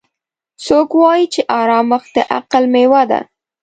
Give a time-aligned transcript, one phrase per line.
[0.65, 3.19] څوک وایي چې ارامښت د عقل میوه ده